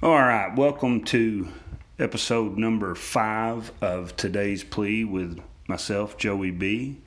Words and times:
All 0.00 0.12
right, 0.12 0.56
welcome 0.56 1.02
to 1.06 1.48
episode 1.98 2.56
number 2.56 2.94
five 2.94 3.72
of 3.82 4.14
today's 4.14 4.62
plea 4.62 5.02
with 5.02 5.40
myself, 5.66 6.16
Joey 6.16 6.52
B. 6.52 6.98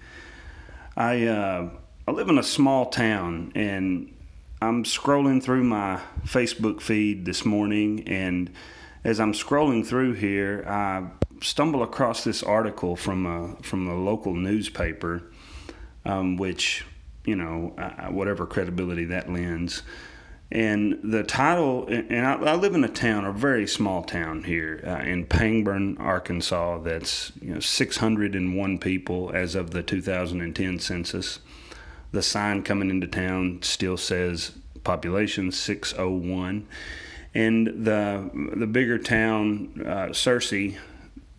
I 0.97 1.26
uh, 1.26 1.69
I 2.06 2.12
live 2.12 2.28
in 2.28 2.38
a 2.38 2.44
small 2.44 2.88
town, 2.88 3.54
and 3.56 4.13
I'm 4.62 4.83
scrolling 4.83 5.42
through 5.42 5.63
my 5.63 6.01
Facebook 6.26 6.81
feed 6.81 7.24
this 7.24 7.46
morning, 7.46 8.04
and 8.10 8.51
as 9.05 9.21
I'm 9.21 9.31
scrolling 9.31 9.87
through 9.87 10.15
here, 10.15 10.65
I 10.67 11.05
stumble 11.42 11.83
across 11.83 12.26
this 12.26 12.44
article 12.44 12.97
from 12.97 13.26
a 13.26 13.55
from 13.63 13.87
a 13.87 13.96
local 13.96 14.33
newspaper, 14.33 15.31
um, 16.03 16.35
which 16.35 16.84
you 17.23 17.38
know 17.38 17.73
whatever 18.09 18.45
credibility 18.45 19.05
that 19.05 19.31
lends. 19.31 19.81
And 20.52 20.99
the 21.02 21.23
title, 21.23 21.88
and 21.88 22.27
I, 22.27 22.34
I, 22.34 22.55
live 22.55 22.75
in 22.75 22.84
a 22.84 22.89
town, 22.89 23.23
a 23.23 23.31
very 23.31 23.66
small 23.66 24.03
town 24.03 24.44
here 24.44 24.84
uh, 24.85 24.98
in 24.98 25.25
Pangburn, 25.25 25.98
Arkansas. 25.98 26.80
That's 26.80 27.31
you 27.41 27.53
know 27.53 27.62
601 27.62 28.77
people 28.80 29.31
as 29.34 29.55
of 29.55 29.72
the 29.72 29.81
2010 29.81 30.80
census. 30.80 31.39
The 32.11 32.22
sign 32.22 32.63
coming 32.63 32.89
into 32.89 33.08
town 33.08 33.59
still 33.61 33.95
says 33.95 34.52
population 34.84 35.53
601, 35.53 36.67
and 37.33 37.67
the 37.67 38.30
the 38.53 38.67
bigger 38.67 38.97
town, 38.97 39.72
uh, 39.86 40.08
Searcy, 40.09 40.75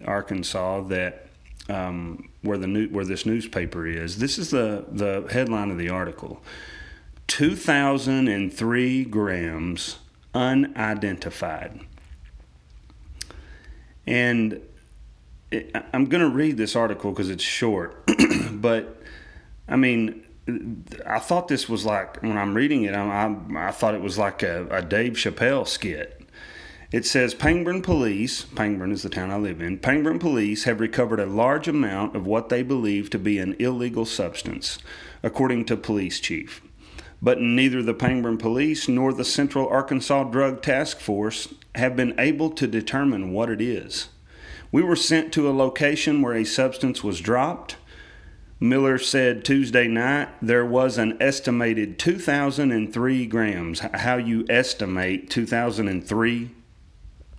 Arkansas, 0.06 0.84
that 0.84 1.26
um, 1.68 2.30
where 2.40 2.56
the 2.56 2.66
new, 2.66 2.88
where 2.88 3.04
this 3.04 3.26
newspaper 3.26 3.86
is. 3.86 4.16
This 4.16 4.38
is 4.38 4.48
the 4.48 4.86
the 4.90 5.28
headline 5.30 5.70
of 5.70 5.76
the 5.76 5.90
article 5.90 6.42
2,003 7.32 9.04
grams 9.06 10.00
unidentified. 10.34 11.80
And 14.06 14.60
it, 15.50 15.74
I'm 15.94 16.04
going 16.04 16.22
to 16.22 16.28
read 16.28 16.58
this 16.58 16.76
article 16.76 17.10
because 17.10 17.30
it's 17.30 17.42
short, 17.42 18.06
but 18.52 19.00
I 19.66 19.76
mean, 19.76 20.26
I 21.06 21.20
thought 21.20 21.48
this 21.48 21.70
was 21.70 21.86
like 21.86 22.22
when 22.22 22.36
I'm 22.36 22.52
reading 22.52 22.82
it, 22.82 22.94
I, 22.94 23.00
I, 23.00 23.68
I 23.68 23.70
thought 23.70 23.94
it 23.94 24.02
was 24.02 24.18
like 24.18 24.42
a, 24.42 24.66
a, 24.68 24.82
Dave 24.82 25.14
Chappelle 25.14 25.66
skit. 25.66 26.28
It 26.90 27.06
says 27.06 27.34
Pangburn 27.34 27.82
police, 27.82 28.44
Pangburn 28.44 28.92
is 28.92 29.04
the 29.04 29.08
town 29.08 29.30
I 29.30 29.38
live 29.38 29.62
in, 29.62 29.78
Pangburn 29.78 30.20
police 30.20 30.64
have 30.64 30.80
recovered 30.80 31.18
a 31.18 31.24
large 31.24 31.66
amount 31.66 32.14
of 32.14 32.26
what 32.26 32.50
they 32.50 32.62
believe 32.62 33.08
to 33.08 33.18
be 33.18 33.38
an 33.38 33.56
illegal 33.58 34.04
substance, 34.04 34.78
according 35.22 35.64
to 35.64 35.78
police 35.78 36.20
chief 36.20 36.60
but 37.22 37.40
neither 37.40 37.82
the 37.82 37.94
Pangburn 37.94 38.38
Police 38.38 38.88
nor 38.88 39.12
the 39.12 39.24
Central 39.24 39.68
Arkansas 39.68 40.24
Drug 40.24 40.60
Task 40.60 40.98
Force 40.98 41.54
have 41.76 41.94
been 41.94 42.18
able 42.18 42.50
to 42.50 42.66
determine 42.66 43.32
what 43.32 43.48
it 43.48 43.60
is. 43.60 44.08
We 44.72 44.82
were 44.82 44.96
sent 44.96 45.32
to 45.34 45.48
a 45.48 45.52
location 45.52 46.20
where 46.20 46.34
a 46.34 46.44
substance 46.44 47.04
was 47.04 47.20
dropped. 47.20 47.76
Miller 48.58 48.98
said 48.98 49.44
Tuesday 49.44 49.86
night 49.86 50.28
there 50.42 50.66
was 50.66 50.98
an 50.98 51.16
estimated 51.20 51.98
2,003 51.98 53.26
grams. 53.26 53.80
How 53.80 54.16
you 54.16 54.44
estimate 54.48 55.30
2,003 55.30 56.50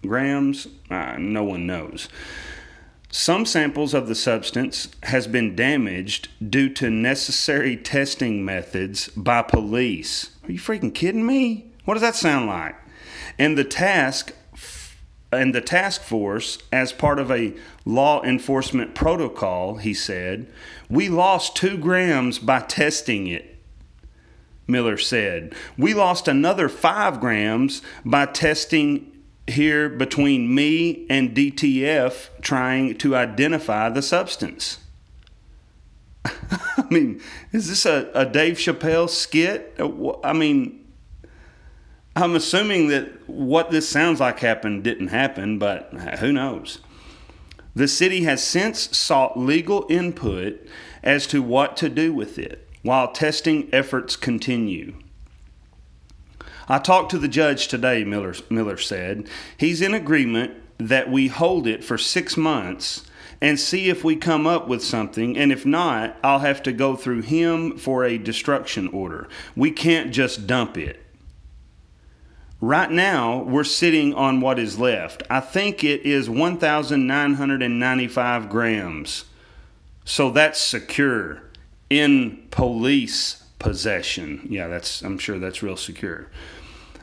grams, 0.06 0.68
uh, 0.90 1.16
no 1.18 1.44
one 1.44 1.66
knows. 1.66 2.08
Some 3.16 3.46
samples 3.46 3.94
of 3.94 4.08
the 4.08 4.16
substance 4.16 4.88
has 5.04 5.28
been 5.28 5.56
damaged 5.56 6.30
due 6.50 6.68
to 6.70 6.90
necessary 6.90 7.78
testing 7.78 8.44
methods 8.44 9.10
by 9.10 9.44
police. 9.44 10.32
Are 10.44 10.52
you 10.52 10.58
freaking 10.58 10.96
kidding 10.96 11.24
me? 11.24 11.68
What 11.86 11.94
does 11.94 12.02
that 12.02 12.16
sound 12.16 12.48
like? 12.48 12.76
And 13.38 13.56
the 13.56 13.64
task 13.64 14.32
and 15.32 15.54
the 15.54 15.62
task 15.62 16.02
force 16.02 16.58
as 16.72 16.92
part 16.92 17.20
of 17.20 17.30
a 17.30 17.54
law 17.86 18.24
enforcement 18.24 18.96
protocol, 18.96 19.76
he 19.76 19.94
said, 19.94 20.52
we 20.90 21.08
lost 21.08 21.56
2 21.56 21.78
grams 21.78 22.40
by 22.40 22.62
testing 22.62 23.28
it. 23.28 23.60
Miller 24.66 24.98
said, 24.98 25.54
We 25.78 25.94
lost 25.94 26.28
another 26.28 26.68
5 26.68 27.20
grams 27.20 27.84
by 28.04 28.26
testing 28.26 29.13
here 29.48 29.90
between 29.90 30.54
me 30.54 31.06
and 31.10 31.36
DTF 31.36 32.30
trying 32.42 32.98
to 33.00 33.16
identify 33.16 33.90
the 33.90 34.02
substance. 34.02 34.80
I 36.26 36.86
mean, 36.90 37.22
is 37.52 37.68
this 37.68 37.86
a, 37.86 38.10
a 38.14 38.26
Dave 38.26 38.58
Chappelle 38.58 39.10
skit? 39.10 39.76
Uh, 39.78 40.20
I 40.22 40.34
mean, 40.34 40.86
I'm 42.16 42.36
assuming 42.36 42.88
that 42.90 43.28
what 43.28 43.72
this 43.72 43.90
sounds 43.90 44.20
like 44.20 44.40
happened 44.40 44.84
didn't 44.84 45.08
happen, 45.08 45.58
but 45.60 45.92
who 46.20 46.32
knows? 46.32 46.80
The 47.76 47.88
city 47.88 48.24
has 48.24 48.44
since 48.44 48.96
sought 48.96 49.38
legal 49.38 49.86
input 49.90 50.66
as 51.02 51.26
to 51.28 51.42
what 51.42 51.76
to 51.78 51.90
do 51.90 52.14
with 52.14 52.38
it 52.38 52.70
while 52.84 53.12
testing 53.12 53.68
efforts 53.74 54.16
continue. 54.16 54.94
I 56.68 56.80
talked 56.80 57.12
to 57.12 57.18
the 57.18 57.28
judge 57.28 57.68
today, 57.68 58.04
Miller, 58.04 58.34
Miller 58.50 58.78
said. 58.78 59.30
He's 59.58 59.82
in 59.82 59.94
agreement 59.94 60.54
that 60.78 61.12
we 61.12 61.28
hold 61.28 61.68
it 61.68 61.84
for 61.84 61.98
six 61.98 62.38
months 62.38 63.06
and 63.42 63.60
see 63.60 63.90
if 63.90 64.06
we 64.06 64.16
come 64.16 64.48
up 64.48 64.70
with 64.70 64.82
something. 64.84 65.38
And 65.38 65.52
if 65.52 65.66
not, 65.66 66.16
I'll 66.24 66.40
have 66.40 66.64
to 66.64 66.72
go 66.72 66.96
through 66.96 67.24
him 67.24 67.78
for 67.78 68.06
a 68.06 68.18
destruction 68.18 68.88
order. 68.88 69.28
We 69.56 69.72
can't 69.72 70.14
just 70.14 70.48
dump 70.48 70.78
it. 70.78 71.02
Right 72.62 72.90
now, 72.90 73.44
we're 73.44 73.66
sitting 73.66 74.14
on 74.14 74.40
what 74.40 74.58
is 74.58 74.80
left. 74.80 75.24
I 75.30 75.42
think 75.42 75.84
it 75.84 76.04
is 76.04 76.30
1,995 76.30 78.50
grams. 78.50 79.26
So 80.06 80.30
that's 80.30 80.62
secure 80.62 81.42
in 81.90 82.48
police 82.52 83.43
possession. 83.64 84.46
Yeah, 84.50 84.68
that's 84.68 85.02
I'm 85.02 85.18
sure 85.18 85.40
that's 85.40 85.64
real 85.64 85.78
secure. 85.78 86.30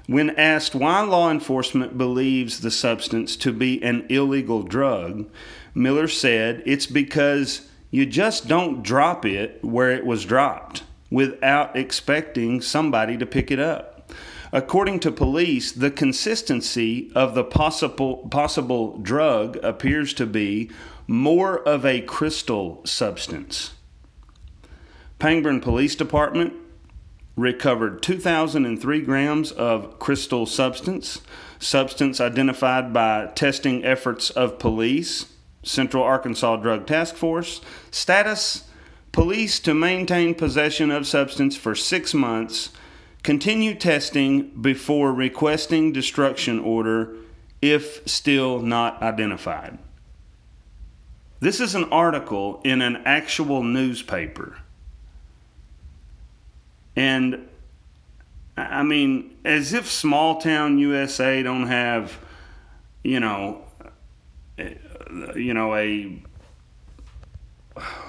When 0.06 0.30
asked 0.30 0.74
why 0.74 1.00
law 1.02 1.30
enforcement 1.30 1.96
believes 1.96 2.60
the 2.60 2.70
substance 2.70 3.36
to 3.36 3.52
be 3.52 3.82
an 3.82 4.06
illegal 4.08 4.62
drug, 4.62 5.28
Miller 5.74 6.08
said 6.08 6.62
it's 6.66 6.86
because 6.86 7.68
you 7.90 8.06
just 8.06 8.46
don't 8.46 8.82
drop 8.82 9.24
it 9.24 9.64
where 9.64 9.90
it 9.90 10.04
was 10.04 10.24
dropped 10.24 10.82
without 11.10 11.76
expecting 11.76 12.60
somebody 12.60 13.16
to 13.16 13.26
pick 13.26 13.50
it 13.50 13.58
up. 13.58 14.12
According 14.52 15.00
to 15.00 15.12
police, 15.12 15.70
the 15.70 15.90
consistency 15.90 17.10
of 17.14 17.34
the 17.34 17.44
possible 17.44 18.28
possible 18.28 18.98
drug 18.98 19.56
appears 19.62 20.12
to 20.14 20.26
be 20.26 20.70
more 21.06 21.60
of 21.68 21.86
a 21.86 22.00
crystal 22.00 22.82
substance. 22.84 23.74
Pangburn 25.20 25.60
Police 25.60 25.94
Department 25.94 26.54
recovered 27.36 28.02
2,003 28.02 29.02
grams 29.02 29.52
of 29.52 29.98
crystal 29.98 30.46
substance, 30.46 31.20
substance 31.58 32.20
identified 32.22 32.92
by 32.94 33.26
testing 33.34 33.84
efforts 33.84 34.30
of 34.30 34.58
police, 34.58 35.26
Central 35.62 36.02
Arkansas 36.02 36.56
Drug 36.56 36.86
Task 36.86 37.16
Force. 37.16 37.60
Status 37.90 38.64
Police 39.12 39.60
to 39.60 39.74
maintain 39.74 40.34
possession 40.34 40.90
of 40.90 41.06
substance 41.06 41.56
for 41.56 41.74
six 41.74 42.14
months. 42.14 42.70
Continue 43.22 43.74
testing 43.74 44.50
before 44.62 45.12
requesting 45.12 45.92
destruction 45.92 46.60
order 46.60 47.16
if 47.60 48.08
still 48.08 48.60
not 48.60 49.02
identified. 49.02 49.78
This 51.40 51.60
is 51.60 51.74
an 51.74 51.84
article 51.92 52.62
in 52.64 52.80
an 52.80 53.02
actual 53.04 53.62
newspaper. 53.62 54.56
And 56.96 57.48
I 58.56 58.82
mean, 58.82 59.36
as 59.44 59.72
if 59.72 59.90
small 59.90 60.40
town 60.40 60.78
USA 60.78 61.42
don't 61.42 61.66
have, 61.66 62.18
you 63.02 63.20
know, 63.20 63.64
you 65.36 65.54
know 65.54 65.74
a 65.74 66.22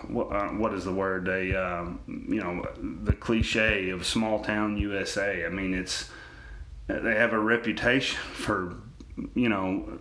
what, 0.07 0.31
uh, 0.31 0.47
what 0.49 0.73
is 0.73 0.85
the 0.85 0.91
word? 0.91 1.27
A 1.27 1.55
um, 1.55 1.99
you 2.07 2.41
know 2.41 2.65
the 3.03 3.13
cliche 3.13 3.89
of 3.89 4.05
small 4.05 4.39
town 4.39 4.77
USA. 4.77 5.45
I 5.45 5.49
mean, 5.49 5.73
it's 5.73 6.09
they 6.87 7.15
have 7.15 7.33
a 7.33 7.39
reputation 7.39 8.19
for 8.33 8.75
you 9.35 9.49
know 9.49 9.99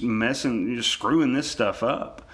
messing, 0.00 0.76
just 0.76 0.90
screwing 0.90 1.32
this 1.32 1.50
stuff 1.50 1.82
up. 1.82 2.28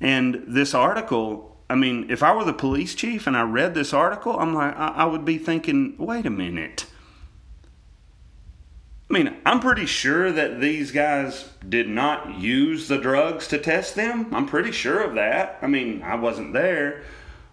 And 0.00 0.44
this 0.46 0.74
article 0.74 1.55
I 1.68 1.74
mean, 1.74 2.10
if 2.10 2.22
I 2.22 2.34
were 2.34 2.44
the 2.44 2.52
police 2.52 2.94
chief 2.94 3.26
and 3.26 3.36
I 3.36 3.42
read 3.42 3.74
this 3.74 3.92
article, 3.92 4.38
I'm 4.38 4.54
like, 4.54 4.76
I, 4.76 4.88
I 4.88 5.04
would 5.04 5.24
be 5.24 5.38
thinking, 5.38 5.96
wait 5.98 6.26
a 6.26 6.30
minute. 6.30 6.86
I 9.08 9.12
mean, 9.12 9.36
I'm 9.44 9.60
pretty 9.60 9.86
sure 9.86 10.32
that 10.32 10.60
these 10.60 10.90
guys 10.90 11.48
did 11.68 11.88
not 11.88 12.38
use 12.38 12.88
the 12.88 12.98
drugs 12.98 13.46
to 13.48 13.58
test 13.58 13.94
them. 13.94 14.34
I'm 14.34 14.46
pretty 14.46 14.72
sure 14.72 15.00
of 15.00 15.14
that. 15.14 15.58
I 15.62 15.68
mean, 15.68 16.02
I 16.02 16.16
wasn't 16.16 16.52
there. 16.52 17.02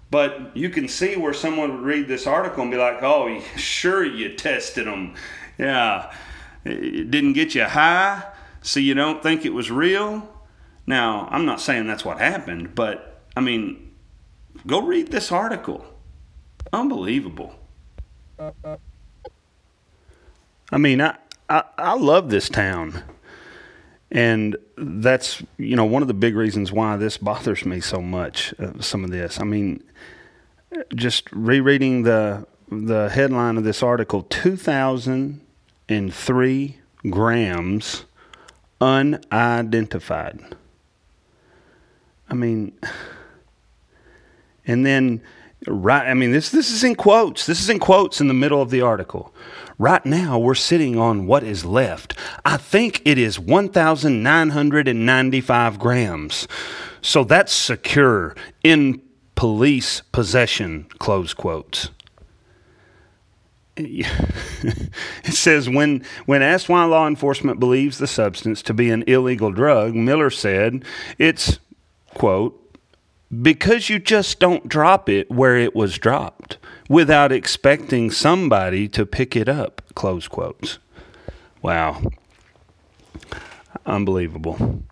But 0.10 0.56
you 0.56 0.70
can 0.70 0.88
see 0.88 1.16
where 1.16 1.34
someone 1.34 1.72
would 1.72 1.86
read 1.86 2.08
this 2.08 2.28
article 2.28 2.62
and 2.64 2.72
be 2.72 2.78
like, 2.78 3.02
oh, 3.02 3.40
sure, 3.56 4.04
you 4.04 4.34
tested 4.36 4.88
them. 4.88 5.16
Yeah. 5.58 6.14
It 6.66 7.12
didn't 7.12 7.34
get 7.34 7.56
you 7.56 7.66
high, 7.66 8.24
so 8.62 8.80
you 8.80 8.94
don't 8.94 9.22
think 9.22 9.46
it 9.46 9.54
was 9.54 9.70
real. 9.70 10.28
Now, 10.88 11.28
I'm 11.30 11.46
not 11.46 11.62
saying 11.62 11.88
that's 11.88 12.06
what 12.06 12.20
happened, 12.20 12.74
but 12.74 13.22
I 13.36 13.42
mean, 13.42 13.93
go 14.66 14.82
read 14.82 15.12
this 15.12 15.32
article. 15.32 15.86
Unbelievable. 16.72 17.54
I 20.72 20.78
mean, 20.78 21.02
I, 21.02 21.18
I, 21.50 21.64
I 21.78 21.96
love 21.96 22.30
this 22.30 22.50
town. 22.50 23.04
And 24.12 24.58
that's, 24.78 25.42
you 25.58 25.76
know, 25.76 25.86
one 25.86 26.02
of 26.02 26.08
the 26.08 26.14
big 26.14 26.36
reasons 26.36 26.72
why 26.72 26.98
this 26.98 27.18
bothers 27.18 27.66
me 27.66 27.80
so 27.80 28.02
much, 28.02 28.54
uh, 28.60 28.80
some 28.80 29.04
of 29.04 29.12
this. 29.12 29.40
I 29.40 29.44
mean, 29.44 29.84
just 30.96 31.32
rereading 31.32 32.04
the 32.04 32.46
the 32.70 33.10
headline 33.10 33.58
of 33.58 33.64
this 33.64 33.82
article 33.84 34.24
2003 34.24 36.78
grams 37.10 38.06
unidentified. 38.82 40.56
I 42.30 42.34
mean, 42.34 42.74
and 44.66 44.86
then 44.86 45.22
right 45.68 46.08
I 46.08 46.14
mean 46.14 46.32
this 46.32 46.50
this 46.50 46.72
is 46.72 46.84
in 46.84 46.96
quotes. 46.96 47.46
This 47.46 47.62
is 47.62 47.70
in 47.70 47.80
quotes 47.80 48.20
in 48.22 48.28
the 48.28 48.34
middle 48.34 48.62
of 48.62 48.70
the 48.70 48.82
article. 48.82 49.34
Right 49.78 50.06
now 50.06 50.38
we're 50.38 50.56
sitting 50.56 50.98
on 50.98 51.26
what 51.26 51.44
is 51.44 51.66
left. 51.66 52.18
I 52.46 52.58
think 52.58 53.02
it 53.06 53.18
is 53.18 53.40
1995 53.40 55.80
grams. 55.80 56.48
So 57.02 57.24
that's 57.24 57.52
secure 57.52 58.36
in 58.64 59.02
police 59.36 60.02
possession 60.12 60.86
close 61.00 61.34
quotes. 61.34 61.90
it 63.76 64.06
says 65.26 65.68
when 65.68 66.06
when 66.28 66.44
asked 66.44 66.70
why 66.70 66.86
law 66.86 67.08
enforcement 67.08 67.60
believes 67.60 67.98
the 67.98 68.06
substance 68.06 68.62
to 68.62 68.74
be 68.74 68.92
an 68.92 69.04
illegal 69.08 69.52
drug, 69.52 69.96
Miller 69.96 70.30
said 70.30 70.86
it's 71.18 71.58
quote 72.14 72.63
because 73.42 73.90
you 73.90 74.00
just 74.00 74.40
don't 74.40 74.68
drop 74.68 75.10
it 75.10 75.30
where 75.32 75.58
it 75.58 75.76
was 75.76 75.98
dropped 75.98 76.58
without 76.90 77.32
expecting 77.32 78.12
somebody 78.12 78.88
to 78.90 79.06
pick 79.06 79.36
it 79.36 79.50
up 79.50 79.82
close 79.96 80.28
quotes. 80.28 80.80
Wow. 81.62 82.02
Unbelievable 83.86 84.84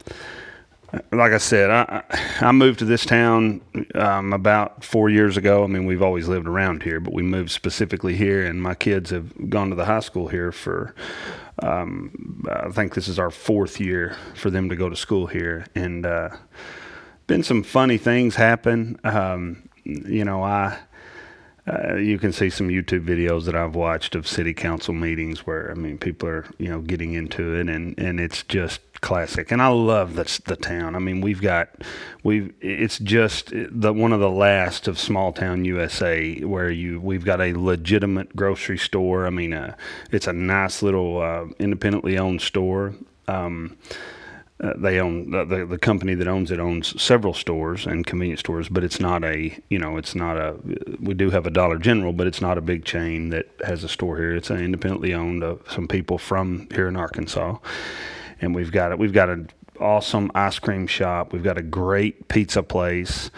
like 1.12 1.32
I 1.32 1.38
said, 1.38 1.70
I 1.70 2.04
I 2.42 2.52
moved 2.52 2.80
to 2.80 2.86
this 2.86 3.06
town 3.06 3.62
um, 3.96 4.34
about 4.34 4.84
four 4.84 5.10
years 5.10 5.38
ago. 5.38 5.64
I 5.64 5.68
mean, 5.68 5.86
we've 5.86 6.02
always 6.02 6.28
lived 6.28 6.48
around 6.48 6.84
here, 6.84 7.00
but 7.00 7.14
we 7.14 7.24
moved 7.24 7.52
specifically 7.52 8.16
here, 8.16 8.46
and 8.46 8.62
my 8.62 8.76
kids 8.76 9.10
have 9.12 9.50
gone 9.50 9.70
to 9.70 9.76
the 9.76 9.86
high 9.86 10.00
school 10.00 10.28
here 10.28 10.52
for. 10.52 10.94
Um, 11.64 12.44
I 12.50 12.70
think 12.70 12.96
this 12.96 13.08
is 13.08 13.20
our 13.20 13.30
fourth 13.30 13.80
year 13.80 14.16
for 14.36 14.50
them 14.50 14.70
to 14.70 14.76
go 14.76 14.90
to 14.90 14.96
school 14.96 15.28
here, 15.28 15.66
and 15.76 16.06
uh, 16.06 16.30
been 17.32 17.44
some 17.44 17.64
funny 17.64 17.98
things 17.98 18.36
happen. 18.36 19.00
Um, 19.06 19.70
you 19.86 20.26
know, 20.26 20.44
I. 20.44 20.78
Uh, 21.68 21.96
you 21.96 22.18
can 22.18 22.34
see 22.34 22.50
some 22.50 22.70
YouTube 22.70 23.06
videos 23.06 23.46
that 23.46 23.56
I've 23.56 23.76
watched 23.76 24.16
of 24.16 24.28
city 24.28 24.52
council 24.52 24.96
meetings 24.96 25.46
where 25.46 25.70
I 25.72 25.76
mean 25.76 26.00
people 26.00 26.28
are 26.28 26.46
you 26.58 26.68
know 26.68 26.82
getting 26.82 27.14
into 27.14 27.54
it 27.54 27.70
and 27.70 27.98
and 28.00 28.20
it's 28.20 28.42
just 28.44 28.82
classic, 29.00 29.52
and 29.52 29.62
I 29.62 29.68
love 29.68 30.16
the 30.16 30.42
the 30.46 30.56
town. 30.58 30.96
I 30.96 31.00
mean, 31.00 31.22
we've 31.22 31.40
got 31.40 31.70
we've 32.24 32.52
it's 32.60 32.98
just 32.98 33.52
the 33.54 33.94
one 33.94 34.12
of 34.12 34.20
the 34.20 34.30
last 34.30 34.88
of 34.88 35.00
small 35.00 35.32
town 35.32 35.64
USA 35.64 36.42
where 36.42 36.72
you 36.72 37.00
we've 37.00 37.24
got 37.24 37.40
a 37.40 37.54
legitimate 37.54 38.36
grocery 38.36 38.80
store. 38.80 39.28
I 39.28 39.30
mean, 39.30 39.54
uh, 39.54 39.76
it's 40.12 40.28
a 40.28 40.34
nice 40.34 40.82
little 40.82 41.22
uh, 41.22 41.46
independently 41.60 42.18
owned 42.18 42.42
store. 42.42 42.96
Um, 43.28 43.78
uh, 44.62 44.74
they 44.78 45.00
own 45.00 45.32
the, 45.32 45.66
the 45.66 45.78
company 45.78 46.14
that 46.14 46.28
owns 46.28 46.52
it 46.52 46.60
owns 46.60 47.02
several 47.02 47.34
stores 47.34 47.88
and 47.88 48.06
convenience 48.06 48.42
stores, 48.42 48.70
but 48.70 48.84
it's 48.84 49.00
not 49.00 49.24
a 49.24 49.58
you 49.70 49.80
know 49.80 49.98
it's 49.98 50.14
not 50.14 50.38
a 50.38 50.56
we 51.00 51.14
do 51.14 51.32
have 51.32 51.48
a 51.48 51.50
Dollar 51.50 51.78
General, 51.78 52.14
but 52.14 52.28
it's 52.28 52.42
not 52.42 52.58
a 52.58 52.62
big 52.62 52.86
chain 52.86 53.30
that 53.30 53.48
has 53.66 53.84
a 53.84 53.90
store 53.90 54.18
here. 54.18 54.36
It's 54.36 54.52
independently 54.52 55.14
owned 55.14 55.44
uh, 55.44 55.56
some 55.70 55.88
people 55.88 56.18
from 56.18 56.68
here 56.74 56.88
in 56.88 56.96
Arkansas, 56.96 57.58
and 58.40 58.54
we've 58.54 58.72
got 58.72 58.92
it. 58.92 59.00
We've 59.00 59.14
got 59.14 59.30
an 59.30 59.50
awesome 59.80 60.30
ice 60.36 60.60
cream 60.60 60.86
shop. 60.86 61.34
We've 61.34 61.44
got 61.44 61.58
a 61.58 61.64
great 61.64 62.28
pizza 62.28 62.62
place. 62.62 63.32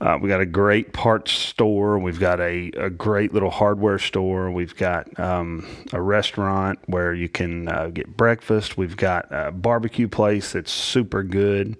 Uh, 0.00 0.18
we 0.20 0.28
got 0.28 0.40
a 0.40 0.46
great 0.46 0.92
parts 0.92 1.32
store. 1.32 1.98
We've 1.98 2.20
got 2.20 2.38
a, 2.38 2.70
a 2.76 2.90
great 2.90 3.32
little 3.32 3.50
hardware 3.50 3.98
store. 3.98 4.50
We've 4.50 4.76
got 4.76 5.18
um, 5.18 5.66
a 5.92 6.00
restaurant 6.00 6.78
where 6.86 7.14
you 7.14 7.28
can 7.28 7.68
uh, 7.68 7.88
get 7.88 8.14
breakfast. 8.16 8.76
We've 8.76 8.96
got 8.96 9.26
a 9.30 9.50
barbecue 9.52 10.08
place 10.08 10.52
that's 10.52 10.70
super 10.70 11.22
good. 11.22 11.78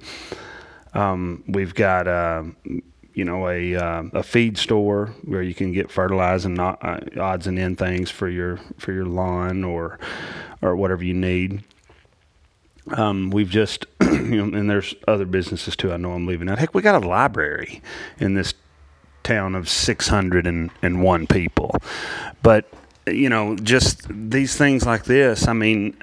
Um, 0.95 1.45
we've 1.47 1.75
got 1.75 2.09
uh, 2.09 2.45
you 3.13 3.25
know 3.25 3.49
a 3.49 3.75
uh, 3.75 4.05
a 4.15 4.23
feed 4.23 4.57
store 4.57 5.09
where 5.25 5.43
you 5.43 5.55
can 5.55 5.73
get 5.73 5.91
fertilizer 5.91 6.49
and 6.49 6.59
uh, 6.59 6.77
odds 7.21 7.47
and 7.47 7.59
end 7.59 7.77
things 7.79 8.11
for 8.11 8.29
your 8.29 8.59
for 8.79 8.93
your 8.93 9.05
lawn 9.05 9.63
or 9.63 9.99
or 10.63 10.75
whatever 10.75 11.05
you 11.05 11.15
need. 11.15 11.63
Um, 12.93 13.31
we've 13.31 13.49
just, 13.49 13.87
you 14.01 14.45
know, 14.45 14.59
and 14.59 14.71
there's 14.71 14.95
other 15.09 15.25
businesses 15.25 15.77
too. 15.77 15.93
I 15.93 15.97
know 15.97 16.13
I'm 16.13 16.27
leaving 16.27 16.49
out. 16.49 16.59
Heck, 16.59 16.75
we 16.75 16.83
got 16.83 17.03
a 17.03 17.07
library 17.07 17.83
in 18.19 18.35
this 18.35 18.55
town 19.23 19.55
of 19.55 19.69
601 19.69 21.27
people. 21.27 21.77
But, 22.43 22.71
you 23.07 23.29
know, 23.29 23.57
just 23.57 24.07
these 24.09 24.57
things 24.57 24.87
like 24.87 25.05
this, 25.05 25.49
I 25.49 25.53
mean, 25.53 25.97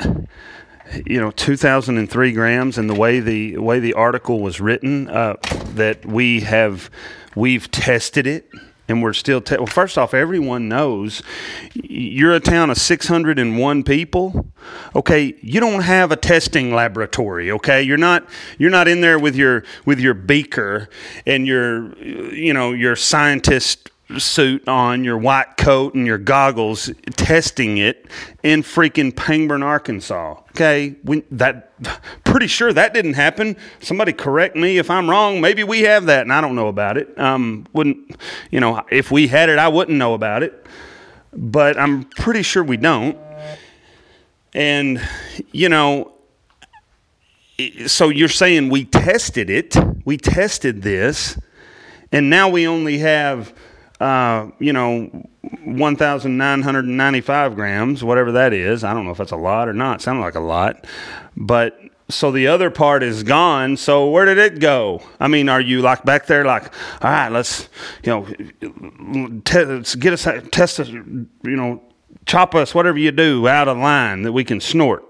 you 1.05 1.19
know, 1.19 1.31
2003 1.31 2.31
grams 2.33 2.77
and 2.77 2.89
the 2.89 2.95
way 2.95 3.19
the 3.19 3.57
way 3.57 3.79
the 3.79 3.93
article 3.93 4.41
was 4.41 4.59
written, 4.59 5.09
uh, 5.09 5.37
that 5.75 6.05
we 6.05 6.41
have, 6.41 6.89
we've 7.35 7.71
tested 7.71 8.27
it 8.27 8.49
and 8.87 9.01
we're 9.01 9.13
still 9.13 9.41
te- 9.41 9.57
well 9.57 9.65
first 9.65 9.97
off 9.97 10.13
everyone 10.13 10.67
knows 10.67 11.21
you're 11.73 12.33
a 12.33 12.39
town 12.39 12.69
of 12.69 12.77
601 12.77 13.83
people. 13.83 14.47
Okay 14.95 15.35
you 15.41 15.59
don't 15.59 15.81
have 15.81 16.11
a 16.11 16.15
testing 16.15 16.73
laboratory 16.73 17.51
okay? 17.51 17.81
You're 17.81 17.97
not 17.97 18.27
you're 18.57 18.69
not 18.69 18.87
in 18.87 19.01
there 19.01 19.19
with 19.19 19.35
your 19.35 19.63
with 19.85 19.99
your 19.99 20.13
beaker 20.13 20.89
and 21.25 21.47
your 21.47 21.97
you 21.99 22.53
know 22.53 22.71
your 22.71 22.95
scientist 22.95 23.89
suit 24.17 24.67
on, 24.67 25.03
your 25.03 25.17
white 25.17 25.57
coat, 25.57 25.93
and 25.95 26.05
your 26.05 26.17
goggles, 26.17 26.91
testing 27.11 27.77
it 27.77 28.05
in 28.43 28.61
freaking 28.61 29.11
Pangburn, 29.11 29.63
Arkansas. 29.63 30.39
Okay, 30.51 30.95
we, 31.03 31.23
that 31.31 31.71
pretty 32.23 32.47
sure 32.47 32.71
that 32.73 32.93
didn't 32.93 33.13
happen. 33.13 33.55
Somebody 33.79 34.13
correct 34.13 34.55
me 34.55 34.77
if 34.77 34.89
I'm 34.89 35.09
wrong. 35.09 35.41
Maybe 35.41 35.63
we 35.63 35.81
have 35.81 36.05
that, 36.05 36.21
and 36.21 36.33
I 36.33 36.41
don't 36.41 36.55
know 36.55 36.67
about 36.67 36.97
it. 36.97 37.17
Um, 37.17 37.65
wouldn't 37.73 38.15
you 38.51 38.59
know? 38.59 38.83
If 38.91 39.11
we 39.11 39.27
had 39.27 39.49
it, 39.49 39.57
I 39.57 39.67
wouldn't 39.67 39.97
know 39.97 40.13
about 40.13 40.43
it. 40.43 40.65
But 41.35 41.79
I'm 41.79 42.03
pretty 42.03 42.43
sure 42.43 42.63
we 42.63 42.77
don't. 42.77 43.17
And 44.53 45.01
you 45.51 45.69
know, 45.69 46.13
so 47.87 48.09
you're 48.09 48.29
saying 48.29 48.69
we 48.69 48.85
tested 48.85 49.49
it? 49.49 49.75
We 50.05 50.17
tested 50.17 50.81
this, 50.81 51.39
and 52.11 52.29
now 52.29 52.49
we 52.49 52.67
only 52.67 52.99
have 52.99 53.53
uh, 54.03 54.51
you 54.59 54.73
know, 54.73 55.09
1,995 55.63 57.55
grams, 57.55 58.03
whatever 58.03 58.33
that 58.33 58.51
is. 58.51 58.83
I 58.83 58.93
don't 58.93 59.05
know 59.05 59.11
if 59.11 59.17
that's 59.17 59.31
a 59.31 59.37
lot 59.37 59.69
or 59.69 59.73
not. 59.73 60.01
Sounded 60.01 60.21
like 60.21 60.35
a 60.35 60.41
lot. 60.41 60.85
But 61.37 61.79
so 62.09 62.29
the 62.29 62.47
other 62.47 62.69
part 62.69 63.01
is 63.01 63.23
gone. 63.23 63.77
So 63.77 64.09
where 64.09 64.25
did 64.25 64.37
it 64.37 64.59
go? 64.59 65.01
I 65.21 65.29
mean, 65.29 65.47
are 65.47 65.61
you 65.61 65.81
like 65.81 66.03
back 66.03 66.27
there, 66.27 66.43
like, 66.43 66.65
all 67.01 67.11
right, 67.11 67.29
let's, 67.29 67.69
you 68.03 68.11
know, 68.11 68.25
t- 69.45 69.63
let's 69.63 69.95
get 69.95 70.11
us, 70.11 70.27
test 70.51 70.81
us, 70.81 70.89
you 70.89 71.29
know, 71.43 71.81
chop 72.25 72.55
us, 72.55 72.75
whatever 72.75 72.97
you 72.97 73.11
do, 73.11 73.47
out 73.47 73.69
of 73.69 73.77
line 73.77 74.23
that 74.23 74.33
we 74.33 74.43
can 74.43 74.59
snort. 74.59 75.05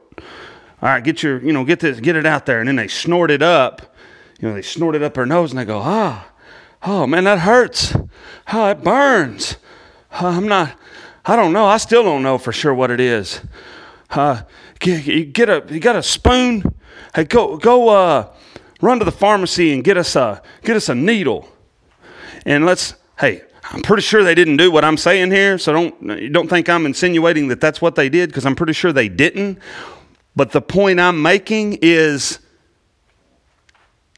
All 0.83 0.89
right, 0.89 1.03
get 1.03 1.23
your, 1.23 1.43
you 1.43 1.51
know, 1.51 1.63
get 1.63 1.79
this, 1.79 1.99
get 1.99 2.15
it 2.15 2.27
out 2.27 2.45
there. 2.45 2.59
And 2.59 2.67
then 2.67 2.75
they 2.75 2.87
snort 2.87 3.31
it 3.31 3.41
up. 3.41 3.95
You 4.39 4.49
know, 4.49 4.53
they 4.53 4.61
snort 4.61 4.93
it 4.93 5.01
up 5.01 5.15
their 5.15 5.25
nose 5.25 5.51
and 5.51 5.57
they 5.57 5.65
go, 5.65 5.79
ah, 5.79 6.27
oh 6.85 7.07
man, 7.07 7.23
that 7.25 7.39
hurts. 7.39 7.95
Oh, 8.51 8.67
it 8.67 8.83
burns. 8.83 9.57
Uh, 10.11 10.27
I'm 10.27 10.47
not, 10.47 10.75
I 11.25 11.35
don't 11.35 11.53
know. 11.53 11.65
I 11.65 11.77
still 11.77 12.03
don't 12.03 12.23
know 12.23 12.37
for 12.37 12.51
sure 12.51 12.73
what 12.73 12.91
it 12.91 12.99
is. 12.99 13.41
Uh, 14.09 14.43
get, 14.79 15.33
get 15.33 15.49
a, 15.49 15.63
you 15.69 15.79
got 15.79 15.95
a 15.95 16.03
spoon? 16.03 16.63
Hey, 17.15 17.23
go, 17.23 17.57
go, 17.57 17.89
uh, 17.89 18.33
run 18.81 18.99
to 18.99 19.05
the 19.05 19.11
pharmacy 19.11 19.73
and 19.73 19.83
get 19.83 19.97
us 19.97 20.15
a, 20.15 20.41
get 20.63 20.75
us 20.75 20.89
a 20.89 20.95
needle. 20.95 21.47
And 22.45 22.65
let's, 22.65 22.95
hey, 23.19 23.43
I'm 23.71 23.81
pretty 23.81 24.03
sure 24.03 24.23
they 24.23 24.35
didn't 24.35 24.57
do 24.57 24.69
what 24.71 24.83
I'm 24.83 24.97
saying 24.97 25.31
here, 25.31 25.57
so 25.57 25.71
don't 25.73 26.33
don't 26.33 26.49
think 26.49 26.67
I'm 26.67 26.85
insinuating 26.85 27.47
that 27.47 27.61
that's 27.61 27.81
what 27.81 27.95
they 27.95 28.09
did 28.09 28.29
because 28.29 28.45
I'm 28.45 28.55
pretty 28.55 28.73
sure 28.73 28.91
they 28.91 29.07
didn't. 29.07 29.57
But 30.35 30.51
the 30.51 30.61
point 30.61 30.99
I'm 30.99 31.21
making 31.21 31.79
is 31.81 32.39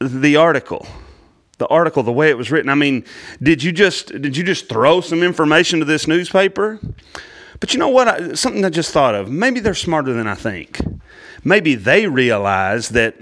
the 0.02 0.36
article 0.36 0.88
the 1.58 1.68
article, 1.68 2.04
the 2.04 2.12
way 2.12 2.30
it 2.30 2.38
was 2.38 2.52
written. 2.52 2.70
I 2.70 2.76
mean, 2.76 3.06
did 3.42 3.64
you 3.64 3.72
just 3.72 4.08
did 4.08 4.36
you 4.36 4.44
just 4.44 4.70
throw 4.70 5.02
some 5.02 5.24
information 5.24 5.80
to 5.80 5.86
this 5.86 6.08
newspaper? 6.08 6.80
But 7.60 7.74
you 7.74 7.80
know 7.80 7.90
what? 7.90 8.08
I, 8.08 8.34
something 8.34 8.66
I 8.66 8.70
just 8.70 8.92
thought 8.92 9.16
of. 9.16 9.30
Maybe 9.30 9.60
they're 9.60 9.74
smarter 9.74 10.14
than 10.14 10.28
I 10.28 10.36
think. 10.36 10.82
Maybe 11.44 11.76
they 11.76 12.08
realize 12.08 12.90
that 12.90 13.16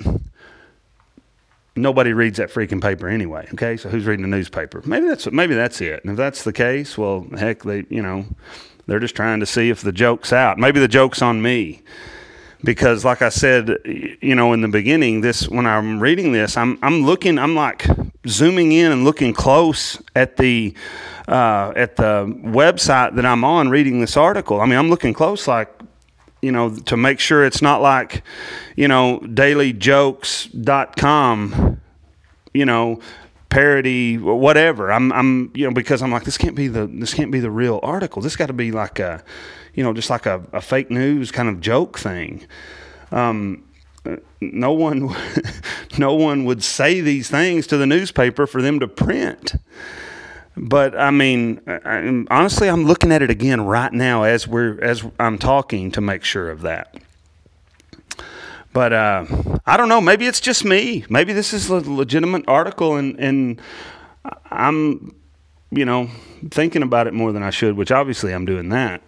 nobody 1.75 2.13
reads 2.13 2.37
that 2.37 2.49
freaking 2.49 2.81
paper 2.81 3.07
anyway. 3.07 3.47
Okay, 3.53 3.77
so 3.77 3.89
who's 3.89 4.05
reading 4.05 4.23
the 4.23 4.35
newspaper? 4.35 4.81
Maybe 4.85 5.07
that's 5.07 5.31
maybe 5.31 5.55
that's 5.55 5.81
it. 5.81 6.03
And 6.03 6.11
if 6.11 6.17
that's 6.17 6.43
the 6.43 6.53
case, 6.53 6.97
well, 6.97 7.27
heck, 7.37 7.63
they 7.63 7.85
you 7.89 8.01
know 8.01 8.25
they're 8.87 8.99
just 8.99 9.15
trying 9.15 9.39
to 9.39 9.45
see 9.45 9.69
if 9.69 9.81
the 9.81 9.91
joke's 9.91 10.33
out. 10.33 10.57
Maybe 10.57 10.79
the 10.79 10.87
joke's 10.87 11.21
on 11.21 11.41
me. 11.41 11.81
Because, 12.65 13.03
like 13.03 13.21
I 13.21 13.27
said, 13.27 13.77
you 14.21 14.35
know, 14.35 14.53
in 14.53 14.61
the 14.61 14.69
beginning, 14.69 15.19
this 15.19 15.49
when 15.49 15.65
I'm 15.65 15.99
reading 15.99 16.31
this, 16.31 16.55
I'm 16.55 16.79
I'm 16.81 17.03
looking, 17.03 17.37
I'm 17.37 17.55
like 17.55 17.85
zooming 18.27 18.71
in 18.71 18.91
and 18.91 19.03
looking 19.03 19.33
close 19.33 20.01
at 20.15 20.37
the 20.37 20.73
uh, 21.27 21.73
at 21.75 21.95
the 21.95 22.25
website 22.43 23.15
that 23.15 23.25
I'm 23.25 23.43
on, 23.43 23.69
reading 23.69 24.01
this 24.01 24.15
article. 24.17 24.61
I 24.61 24.65
mean, 24.65 24.77
I'm 24.77 24.89
looking 24.89 25.13
close, 25.13 25.47
like 25.47 25.69
you 26.41 26.51
know, 26.51 26.75
to 26.75 26.97
make 26.97 27.21
sure 27.21 27.45
it's 27.45 27.61
not 27.61 27.81
like, 27.81 28.21
you 28.75 28.89
know, 28.89 29.21
dailyjokes.com, 29.23 31.79
you 32.53 32.65
know, 32.65 32.99
parody 33.49 34.17
whatever. 34.17 34.91
I'm 34.91 35.13
I'm 35.13 35.51
you 35.55 35.65
know 35.65 35.73
because 35.73 36.01
I'm 36.01 36.11
like 36.11 36.25
this 36.25 36.37
can't 36.37 36.55
be 36.55 36.67
the 36.67 36.87
this 36.87 37.13
can't 37.13 37.31
be 37.31 37.39
the 37.39 37.51
real 37.51 37.79
article. 37.83 38.21
This 38.21 38.35
got 38.35 38.47
to 38.47 38.53
be 38.53 38.71
like 38.71 38.99
a 38.99 39.23
you 39.73 39.83
know 39.83 39.93
just 39.93 40.09
like 40.09 40.25
a, 40.25 40.43
a 40.51 40.59
fake 40.59 40.91
news 40.91 41.31
kind 41.31 41.47
of 41.47 41.61
joke 41.61 41.97
thing. 41.97 42.45
Um, 43.11 43.63
no 44.41 44.73
one 44.73 45.15
no 45.97 46.13
one 46.13 46.45
would 46.45 46.63
say 46.63 47.01
these 47.01 47.29
things 47.29 47.67
to 47.67 47.77
the 47.77 47.87
newspaper 47.87 48.45
for 48.47 48.61
them 48.61 48.79
to 48.79 48.87
print. 48.87 49.55
But 50.55 50.97
I 50.97 51.09
mean, 51.11 51.61
I, 51.67 52.25
honestly, 52.29 52.67
I'm 52.67 52.85
looking 52.85 53.11
at 53.11 53.21
it 53.21 53.31
again 53.31 53.61
right 53.61 53.91
now 53.91 54.23
as 54.23 54.47
we're 54.47 54.79
as 54.81 55.03
I'm 55.19 55.37
talking 55.37 55.91
to 55.91 56.01
make 56.01 56.23
sure 56.23 56.49
of 56.49 56.61
that. 56.61 56.95
But 58.71 58.93
uh, 58.93 59.25
I 59.65 59.77
don't 59.77 59.89
know. 59.89 60.01
Maybe 60.01 60.25
it's 60.25 60.39
just 60.39 60.65
me. 60.65 61.05
Maybe 61.09 61.31
this 61.33 61.53
is 61.53 61.69
a 61.69 61.75
legitimate 61.75 62.43
article, 62.47 62.95
and 62.95 63.19
and 63.19 63.61
I'm, 64.51 65.15
you 65.71 65.85
know, 65.85 66.09
thinking 66.49 66.81
about 66.81 67.07
it 67.07 67.13
more 67.13 67.31
than 67.31 67.43
I 67.43 67.51
should. 67.51 67.75
Which 67.75 67.91
obviously 67.91 68.33
I'm 68.33 68.45
doing 68.45 68.69
that 68.69 69.01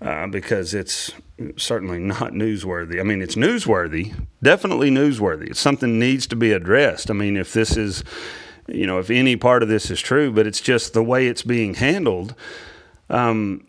uh, 0.00 0.26
because 0.26 0.74
it's 0.74 1.12
certainly 1.56 1.98
not 1.98 2.32
newsworthy. 2.32 3.00
I 3.00 3.02
mean, 3.02 3.22
it's 3.22 3.34
newsworthy, 3.34 4.14
definitely 4.42 4.90
newsworthy. 4.90 5.50
It's 5.50 5.60
something 5.60 5.98
needs 5.98 6.26
to 6.28 6.36
be 6.36 6.52
addressed. 6.52 7.10
I 7.10 7.14
mean, 7.14 7.36
if 7.36 7.52
this 7.52 7.76
is, 7.76 8.04
you 8.68 8.86
know, 8.86 8.98
if 8.98 9.10
any 9.10 9.36
part 9.36 9.62
of 9.62 9.68
this 9.68 9.90
is 9.90 10.00
true, 10.00 10.30
but 10.32 10.46
it's 10.46 10.60
just 10.60 10.92
the 10.92 11.02
way 11.02 11.26
it's 11.26 11.42
being 11.42 11.74
handled. 11.74 12.34
Um, 13.08 13.66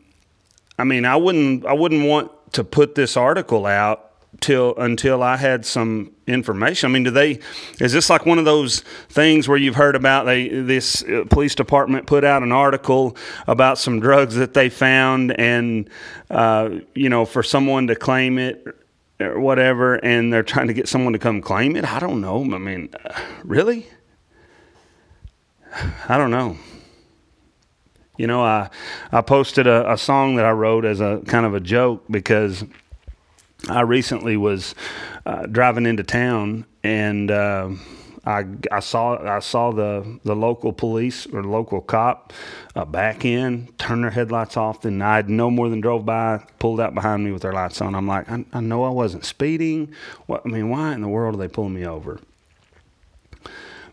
I 0.78 0.84
mean, 0.84 1.06
I 1.06 1.16
wouldn't, 1.16 1.66
I 1.66 1.74
wouldn't 1.74 2.06
want 2.06 2.32
to 2.54 2.64
put 2.64 2.96
this 2.96 3.16
article 3.16 3.66
out 3.66 4.11
till 4.40 4.76
until 4.78 5.22
I 5.22 5.36
had 5.36 5.66
some 5.66 6.12
information. 6.26 6.90
I 6.90 6.94
mean, 6.94 7.04
do 7.04 7.12
they? 7.12 7.40
Is 7.80 7.92
this 7.92 8.10
like 8.10 8.26
one 8.26 8.40
of 8.40 8.46
those 8.46 8.80
things 9.10 9.48
where 9.48 9.58
you've 9.58 9.76
heard 9.76 9.96
about? 9.96 10.26
They 10.26 10.48
this 10.48 11.04
uh, 11.04 11.26
police 11.30 11.54
department 11.54 12.08
put 12.08 12.24
out 12.24 12.42
an 12.44 12.52
article 12.52 13.18
about 13.48 13.78
some 13.78 14.00
drugs 14.00 14.36
that 14.36 14.54
they 14.54 14.70
found, 14.70 15.38
and 15.40 15.90
uh, 16.30 16.70
you 16.96 17.10
know, 17.10 17.26
for 17.26 17.44
someone 17.44 17.88
to 17.88 17.96
claim 17.96 18.38
it 18.40 18.66
or 19.20 19.40
whatever, 19.40 19.96
and 19.96 20.32
they're 20.32 20.44
trying 20.44 20.68
to 20.68 20.74
get 20.74 20.88
someone 20.88 21.14
to 21.14 21.20
come 21.20 21.42
claim 21.42 21.76
it. 21.76 21.86
I 21.86 22.00
don't 22.00 22.22
know. 22.22 22.42
I 22.42 22.58
mean, 22.58 22.90
uh, 23.04 23.20
really? 23.44 23.88
I 26.08 26.18
don't 26.18 26.32
know. 26.32 26.58
You 28.18 28.28
know, 28.28 28.44
I 28.44 28.70
I 29.12 29.22
posted 29.22 29.68
a, 29.68 29.92
a 29.92 29.98
song 29.98 30.36
that 30.36 30.46
I 30.46 30.52
wrote 30.52 30.86
as 30.86 31.02
a 31.02 31.22
kind 31.28 31.46
of 31.46 31.54
a 31.54 31.60
joke 31.60 32.06
because 32.10 32.64
I 33.70 33.82
recently 33.82 34.38
was 34.38 34.76
uh, 35.26 35.46
driving 35.46 35.86
into 35.86 36.04
town 36.04 36.66
and 36.84 37.30
uh, 37.30 37.70
I, 38.26 38.46
I 38.72 38.80
saw 38.82 39.18
I 39.18 39.40
saw 39.40 39.72
the, 39.72 40.20
the 40.24 40.36
local 40.36 40.74
police 40.74 41.26
or 41.28 41.44
local 41.44 41.82
cop 41.82 42.34
uh, 42.76 42.86
back 42.86 43.26
in, 43.26 43.68
turn 43.80 44.02
their 44.02 44.12
headlights 44.12 44.58
off, 44.58 44.86
and 44.86 45.04
I 45.04 45.22
no 45.24 45.50
more 45.50 45.70
than 45.70 45.82
drove 45.82 46.06
by, 46.06 46.44
pulled 46.60 46.80
out 46.80 46.94
behind 46.94 47.24
me 47.24 47.32
with 47.32 47.42
their 47.42 47.54
lights 47.54 47.82
on. 47.82 47.96
I'm 47.96 48.08
like, 48.08 48.30
I, 48.30 48.46
I 48.54 48.60
know 48.60 48.84
I 48.84 48.90
wasn't 48.90 49.26
speeding. 49.26 49.94
What 50.28 50.44
I 50.46 50.50
mean, 50.50 50.70
why 50.70 50.94
in 50.94 51.02
the 51.02 51.08
world 51.08 51.36
are 51.36 51.38
they 51.40 51.48
pulling 51.48 51.74
me 51.74 51.86
over? 51.86 52.20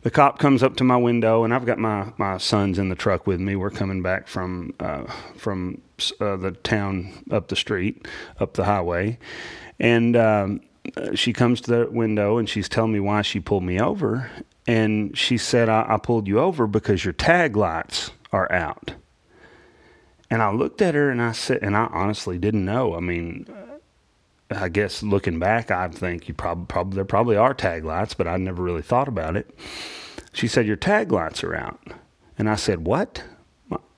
The 0.02 0.10
cop 0.10 0.38
comes 0.38 0.62
up 0.62 0.76
to 0.76 0.84
my 0.84 0.96
window, 0.96 1.44
and 1.44 1.52
I've 1.52 1.66
got 1.66 1.78
my, 1.78 2.12
my 2.16 2.38
sons 2.38 2.78
in 2.78 2.88
the 2.88 2.94
truck 2.94 3.26
with 3.26 3.40
me. 3.40 3.56
We're 3.56 3.70
coming 3.70 4.02
back 4.02 4.28
from 4.28 4.74
uh, 4.80 5.04
from 5.36 5.80
uh, 6.20 6.36
the 6.36 6.52
town 6.52 7.24
up 7.30 7.48
the 7.48 7.56
street, 7.56 8.06
up 8.38 8.54
the 8.54 8.64
highway, 8.64 9.18
and 9.78 10.16
um, 10.16 10.60
she 11.14 11.32
comes 11.32 11.60
to 11.62 11.70
the 11.70 11.90
window 11.90 12.38
and 12.38 12.48
she's 12.48 12.68
telling 12.68 12.92
me 12.92 13.00
why 13.00 13.22
she 13.22 13.40
pulled 13.40 13.64
me 13.64 13.80
over, 13.80 14.30
and 14.66 15.16
she 15.16 15.36
said 15.38 15.68
I, 15.68 15.84
I 15.88 15.96
pulled 15.98 16.28
you 16.28 16.38
over 16.38 16.66
because 16.66 17.04
your 17.04 17.14
tag 17.14 17.56
lights 17.56 18.12
are 18.32 18.50
out. 18.52 18.92
And 20.30 20.42
I 20.42 20.52
looked 20.52 20.82
at 20.82 20.94
her 20.94 21.10
and 21.10 21.22
I 21.22 21.32
said, 21.32 21.60
and 21.62 21.74
I 21.74 21.88
honestly 21.90 22.38
didn't 22.38 22.64
know. 22.66 22.94
I 22.94 23.00
mean, 23.00 23.46
I 24.50 24.68
guess 24.68 25.02
looking 25.02 25.38
back, 25.38 25.70
I 25.70 25.88
think 25.88 26.28
you 26.28 26.34
probably, 26.34 26.66
probably 26.66 26.96
there 26.96 27.04
probably 27.04 27.36
are 27.36 27.54
tag 27.54 27.84
lights, 27.84 28.14
but 28.14 28.26
I 28.26 28.36
never 28.36 28.62
really 28.62 28.82
thought 28.82 29.08
about 29.08 29.36
it. 29.36 29.50
She 30.32 30.48
said 30.48 30.66
your 30.66 30.76
tag 30.76 31.12
lights 31.12 31.44
are 31.44 31.54
out, 31.54 31.80
and 32.38 32.48
I 32.48 32.54
said 32.54 32.86
what? 32.86 33.22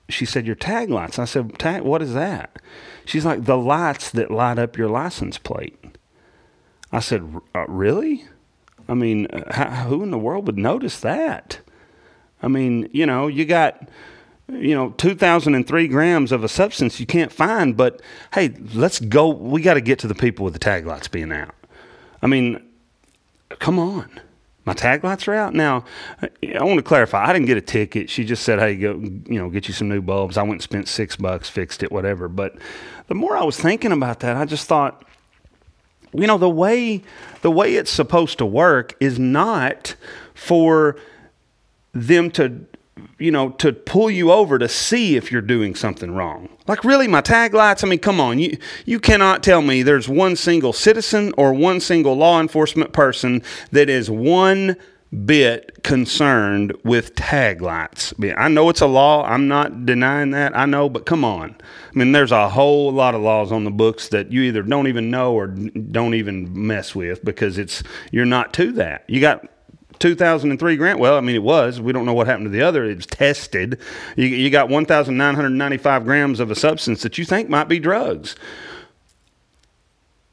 She 0.09 0.25
said 0.25 0.45
your 0.45 0.55
tag 0.55 0.89
lights. 0.89 1.17
I 1.19 1.25
said 1.25 1.57
tag. 1.57 1.83
What 1.83 2.01
is 2.01 2.13
that? 2.13 2.59
She's 3.05 3.25
like 3.25 3.45
the 3.45 3.57
lights 3.57 4.11
that 4.11 4.29
light 4.29 4.59
up 4.59 4.77
your 4.77 4.89
license 4.89 5.37
plate. 5.37 5.79
I 6.91 6.99
said 6.99 7.39
uh, 7.55 7.65
really? 7.67 8.25
I 8.89 8.93
mean, 8.93 9.27
uh, 9.27 9.53
how, 9.53 9.69
who 9.85 10.03
in 10.03 10.11
the 10.11 10.17
world 10.17 10.47
would 10.47 10.57
notice 10.57 10.99
that? 10.99 11.59
I 12.43 12.49
mean, 12.49 12.89
you 12.91 13.05
know, 13.05 13.27
you 13.27 13.45
got 13.45 13.87
you 14.51 14.75
know, 14.75 14.91
2,003 14.91 15.87
grams 15.87 16.31
of 16.31 16.43
a 16.43 16.49
substance 16.49 16.99
you 16.99 17.05
can't 17.05 17.31
find. 17.31 17.75
But 17.77 18.01
hey, 18.33 18.53
let's 18.73 18.99
go. 18.99 19.29
We 19.29 19.61
got 19.61 19.75
to 19.75 19.81
get 19.81 19.99
to 19.99 20.07
the 20.07 20.15
people 20.15 20.43
with 20.43 20.53
the 20.53 20.59
tag 20.59 20.85
lights 20.85 21.07
being 21.07 21.31
out. 21.31 21.55
I 22.21 22.27
mean, 22.27 22.63
come 23.59 23.79
on. 23.79 24.19
My 24.63 24.73
tag 24.73 25.03
lights 25.03 25.27
are 25.27 25.33
out 25.33 25.55
now. 25.55 25.85
I 26.21 26.63
want 26.63 26.77
to 26.77 26.83
clarify. 26.83 27.25
I 27.25 27.33
didn't 27.33 27.47
get 27.47 27.57
a 27.57 27.61
ticket. 27.61 28.11
She 28.11 28.23
just 28.23 28.43
said, 28.43 28.59
"Hey, 28.59 28.75
go, 28.75 28.91
you 29.01 29.39
know, 29.39 29.49
get 29.49 29.67
you 29.67 29.73
some 29.73 29.89
new 29.89 30.01
bulbs." 30.01 30.37
I 30.37 30.43
went 30.43 30.53
and 30.53 30.61
spent 30.61 30.87
six 30.87 31.15
bucks, 31.15 31.49
fixed 31.49 31.81
it, 31.81 31.91
whatever. 31.91 32.27
But 32.27 32.57
the 33.07 33.15
more 33.15 33.35
I 33.35 33.43
was 33.43 33.59
thinking 33.59 33.91
about 33.91 34.19
that, 34.19 34.37
I 34.37 34.45
just 34.45 34.67
thought, 34.67 35.03
you 36.13 36.27
know, 36.27 36.37
the 36.37 36.49
way 36.49 37.01
the 37.41 37.49
way 37.49 37.73
it's 37.73 37.89
supposed 37.89 38.37
to 38.37 38.45
work 38.45 38.95
is 38.99 39.17
not 39.17 39.95
for 40.35 40.95
them 41.93 42.29
to 42.31 42.65
you 43.17 43.31
know, 43.31 43.49
to 43.51 43.71
pull 43.71 44.09
you 44.09 44.31
over 44.31 44.59
to 44.59 44.67
see 44.67 45.15
if 45.15 45.31
you're 45.31 45.41
doing 45.41 45.75
something 45.75 46.11
wrong. 46.13 46.49
Like 46.67 46.83
really, 46.83 47.07
my 47.07 47.21
tag 47.21 47.53
lights. 47.53 47.83
I 47.83 47.87
mean, 47.87 47.99
come 47.99 48.19
on, 48.19 48.39
you 48.39 48.57
you 48.85 48.99
cannot 48.99 49.43
tell 49.43 49.61
me 49.61 49.83
there's 49.83 50.09
one 50.09 50.35
single 50.35 50.73
citizen 50.73 51.33
or 51.37 51.53
one 51.53 51.79
single 51.79 52.15
law 52.15 52.39
enforcement 52.39 52.93
person 52.93 53.43
that 53.71 53.89
is 53.89 54.09
one 54.09 54.75
bit 55.25 55.83
concerned 55.83 56.73
with 56.85 57.15
tag 57.15 57.61
lights. 57.61 58.13
I 58.37 58.47
know 58.47 58.69
it's 58.69 58.79
a 58.79 58.87
law. 58.87 59.25
I'm 59.25 59.47
not 59.47 59.85
denying 59.85 60.31
that. 60.31 60.57
I 60.57 60.65
know, 60.65 60.87
but 60.87 61.05
come 61.05 61.25
on. 61.25 61.55
I 61.59 61.97
mean, 61.97 62.13
there's 62.13 62.31
a 62.31 62.47
whole 62.47 62.91
lot 62.93 63.13
of 63.13 63.21
laws 63.21 63.51
on 63.51 63.65
the 63.65 63.71
books 63.71 64.07
that 64.09 64.31
you 64.31 64.41
either 64.43 64.61
don't 64.61 64.87
even 64.87 65.11
know 65.11 65.33
or 65.33 65.47
don't 65.47 66.13
even 66.13 66.65
mess 66.65 66.95
with 66.95 67.25
because 67.25 67.57
it's 67.57 67.83
you're 68.11 68.25
not 68.25 68.53
to 68.53 68.71
that. 68.73 69.03
You 69.07 69.19
got 69.19 69.45
2003 70.01 70.75
grant. 70.75 70.99
Well, 70.99 71.15
I 71.15 71.21
mean, 71.21 71.35
it 71.35 71.43
was. 71.43 71.79
We 71.79 71.93
don't 71.93 72.05
know 72.05 72.13
what 72.13 72.27
happened 72.27 72.47
to 72.47 72.49
the 72.49 72.61
other. 72.61 72.83
It 72.83 72.95
was 72.95 73.05
tested. 73.05 73.79
You, 74.17 74.25
you 74.25 74.49
got 74.49 74.67
1,995 74.67 76.03
grams 76.03 76.39
of 76.39 76.51
a 76.51 76.55
substance 76.55 77.01
that 77.03 77.17
you 77.17 77.23
think 77.25 77.47
might 77.47 77.69
be 77.69 77.79
drugs. 77.79 78.35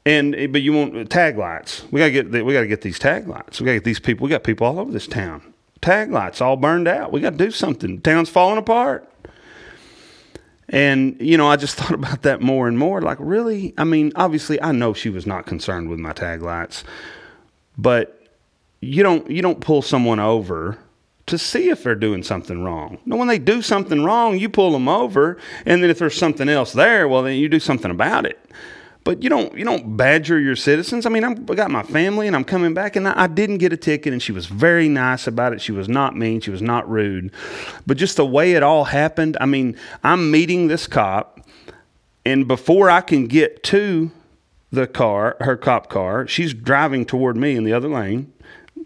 And 0.05 0.51
but 0.51 0.61
you 0.61 0.73
want 0.73 1.09
tag 1.09 1.37
lights. 1.37 1.83
We 1.91 1.99
gotta 1.99 2.11
get 2.11 2.31
we 2.31 2.53
gotta 2.53 2.67
get 2.67 2.81
these 2.81 2.97
tag 2.97 3.27
lights. 3.27 3.59
We 3.59 3.65
gotta 3.65 3.77
get 3.77 3.83
these 3.83 3.99
people. 3.99 4.25
We 4.25 4.29
got 4.29 4.43
people 4.43 4.65
all 4.65 4.79
over 4.79 4.91
this 4.91 5.07
town. 5.07 5.53
Tag 5.81 6.11
lights 6.11 6.41
all 6.41 6.57
burned 6.57 6.87
out. 6.87 7.11
We 7.11 7.21
got 7.21 7.31
to 7.31 7.37
do 7.37 7.51
something. 7.51 8.01
town's 8.01 8.29
falling 8.29 8.57
apart. 8.57 9.09
And, 10.67 11.19
you 11.19 11.37
know, 11.37 11.47
I 11.47 11.55
just 11.55 11.75
thought 11.77 11.93
about 11.93 12.23
that 12.23 12.41
more 12.41 12.67
and 12.67 12.77
more. 12.77 13.01
Like, 13.01 13.17
really? 13.19 13.73
I 13.77 13.85
mean, 13.85 14.11
obviously, 14.15 14.61
I 14.61 14.71
know 14.71 14.93
she 14.93 15.09
was 15.09 15.25
not 15.25 15.45
concerned 15.45 15.89
with 15.89 15.99
my 15.99 16.13
tag 16.13 16.41
lights, 16.41 16.83
but 17.77 18.18
you 18.81 19.03
don't 19.03 19.29
you 19.29 19.41
don't 19.41 19.61
pull 19.61 19.81
someone 19.81 20.19
over 20.19 20.79
to 21.27 21.37
see 21.37 21.69
if 21.69 21.83
they're 21.83 21.95
doing 21.95 22.23
something 22.23 22.63
wrong. 22.63 22.97
No, 23.05 23.15
when 23.15 23.27
they 23.27 23.39
do 23.39 23.61
something 23.61 24.03
wrong, 24.03 24.39
you 24.39 24.49
pull 24.49 24.71
them 24.71 24.87
over, 24.87 25.37
and 25.65 25.83
then 25.83 25.89
if 25.89 25.99
there's 25.99 26.17
something 26.17 26.49
else 26.49 26.73
there, 26.73 27.07
well, 27.07 27.23
then 27.23 27.37
you 27.37 27.49
do 27.49 27.59
something 27.59 27.91
about 27.91 28.25
it. 28.25 28.39
But 29.03 29.23
you 29.23 29.29
don't 29.29 29.57
you 29.57 29.65
don't 29.65 29.97
badger 29.97 30.39
your 30.39 30.55
citizens. 30.55 31.05
I 31.05 31.09
mean, 31.09 31.23
I'm, 31.23 31.45
I 31.49 31.55
got 31.55 31.71
my 31.71 31.83
family, 31.83 32.27
and 32.27 32.35
I'm 32.35 32.43
coming 32.43 32.73
back, 32.73 32.95
and 32.95 33.07
I, 33.07 33.23
I 33.23 33.27
didn't 33.27 33.59
get 33.59 33.73
a 33.73 33.77
ticket, 33.77 34.13
and 34.13 34.21
she 34.21 34.31
was 34.31 34.47
very 34.47 34.89
nice 34.89 35.27
about 35.27 35.53
it. 35.53 35.61
She 35.61 35.71
was 35.71 35.87
not 35.89 36.15
mean, 36.15 36.41
she 36.41 36.51
was 36.51 36.61
not 36.61 36.89
rude, 36.89 37.31
but 37.87 37.97
just 37.97 38.17
the 38.17 38.25
way 38.25 38.53
it 38.53 38.63
all 38.63 38.85
happened. 38.85 39.37
I 39.39 39.45
mean, 39.45 39.77
I'm 40.03 40.31
meeting 40.31 40.67
this 40.67 40.87
cop 40.87 41.39
And 42.25 42.47
before 42.47 42.89
I 42.89 43.01
can 43.01 43.27
get 43.27 43.63
to 43.65 44.11
the 44.71 44.87
car, 44.87 45.37
her 45.41 45.57
cop 45.57 45.89
car, 45.89 46.27
she's 46.27 46.53
driving 46.53 47.05
toward 47.05 47.37
me 47.37 47.55
in 47.55 47.63
the 47.63 47.73
other 47.73 47.89
lane, 47.89 48.31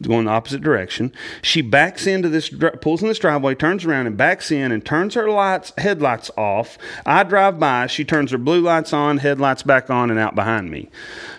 going 0.01 0.25
the 0.25 0.31
opposite 0.31 0.61
direction. 0.61 1.13
She 1.41 1.61
backs 1.61 2.07
into 2.07 2.29
this, 2.29 2.49
pulls 2.81 3.01
in 3.01 3.07
this 3.07 3.19
driveway, 3.19 3.55
turns 3.55 3.85
around 3.85 4.07
and 4.07 4.17
backs 4.17 4.51
in 4.51 4.71
and 4.71 4.85
turns 4.85 5.13
her 5.13 5.29
lights, 5.29 5.71
headlights 5.77 6.31
off. 6.37 6.77
I 7.05 7.23
drive 7.23 7.59
by. 7.59 7.87
She 7.87 8.03
turns 8.03 8.31
her 8.31 8.37
blue 8.37 8.61
lights 8.61 8.93
on, 8.93 9.17
headlights 9.17 9.63
back 9.63 9.89
on, 9.89 10.09
and 10.09 10.19
out 10.19 10.35
behind 10.35 10.71
me. 10.71 10.89